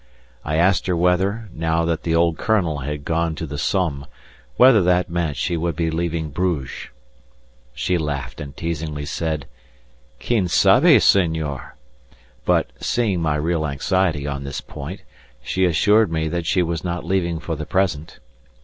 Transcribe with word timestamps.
I 0.43 0.55
asked 0.55 0.87
her 0.87 0.95
whether, 0.97 1.47
now 1.53 1.85
that 1.85 2.01
the 2.01 2.15
old 2.15 2.35
Colonel 2.39 2.79
had 2.79 3.05
gone 3.05 3.35
to 3.35 3.45
the 3.45 3.59
Somme, 3.59 4.07
whether 4.57 4.81
that 4.81 5.11
meant 5.11 5.27
that 5.27 5.37
she 5.37 5.55
would 5.55 5.75
be 5.75 5.91
leaving 5.91 6.29
Bruges. 6.31 6.89
She 7.75 7.99
laughed 7.99 8.41
and 8.41 8.57
teasingly 8.57 9.05
said: 9.05 9.45
"Quien 10.19 10.47
sabe, 10.47 10.97
señor," 10.97 11.73
but 12.45 12.71
seeing 12.79 13.21
my 13.21 13.35
real 13.35 13.67
anxiety 13.67 14.25
on 14.25 14.43
this 14.43 14.59
point, 14.59 15.01
she 15.39 15.65
assured 15.65 16.11
me 16.11 16.27
that 16.29 16.47
she 16.47 16.63
was 16.63 16.83
not 16.83 17.05
leaving 17.05 17.37
for 17.39 17.55
the 17.55 17.67
present. 17.67 18.17